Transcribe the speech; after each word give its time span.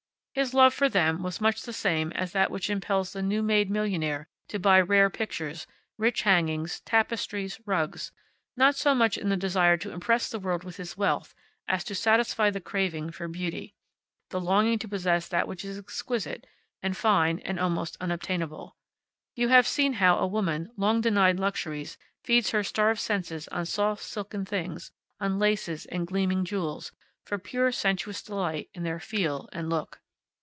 His 0.33 0.53
love 0.53 0.73
for 0.73 0.87
them 0.87 1.23
was 1.23 1.41
much 1.41 1.63
the 1.63 1.73
same 1.73 2.13
as 2.13 2.31
that 2.31 2.49
which 2.49 2.69
impels 2.69 3.11
the 3.11 3.21
new 3.21 3.43
made 3.43 3.69
millionaire 3.69 4.29
to 4.47 4.59
buy 4.59 4.79
rare 4.79 5.09
pictures, 5.09 5.67
rich 5.97 6.21
hangings, 6.21 6.79
tapestries, 6.79 7.59
rugs, 7.65 8.13
not 8.55 8.77
so 8.77 8.95
much 8.95 9.17
in 9.17 9.27
the 9.27 9.35
desire 9.35 9.75
to 9.75 9.91
impress 9.91 10.29
the 10.29 10.39
world 10.39 10.63
with 10.63 10.77
his 10.77 10.95
wealth 10.95 11.35
as 11.67 11.83
to 11.83 11.93
satisfy 11.93 12.49
the 12.49 12.61
craving 12.61 13.11
for 13.11 13.27
beauty, 13.27 13.75
the 14.29 14.39
longing 14.39 14.79
to 14.79 14.87
possess 14.87 15.27
that 15.27 15.49
which 15.49 15.65
is 15.65 15.77
exquisite, 15.77 16.47
and 16.81 16.95
fine, 16.95 17.39
and 17.39 17.59
almost 17.59 17.97
unobtainable. 17.99 18.77
You 19.35 19.49
have 19.49 19.67
seen 19.67 19.93
how 19.95 20.17
a 20.17 20.25
woman, 20.25 20.71
long 20.77 21.01
denied 21.01 21.41
luxuries, 21.41 21.97
feeds 22.23 22.51
her 22.51 22.63
starved 22.63 23.01
senses 23.01 23.49
on 23.49 23.65
soft 23.65 24.01
silken 24.01 24.45
things, 24.45 24.93
on 25.19 25.39
laces 25.39 25.85
and 25.87 26.07
gleaming 26.07 26.45
jewels, 26.45 26.93
for 27.25 27.37
pure 27.37 27.69
sensuous 27.73 28.21
delight 28.23 28.69
in 28.73 28.83
their 28.83 29.01
feel 29.01 29.49
and 29.51 29.69
look. 29.69 29.97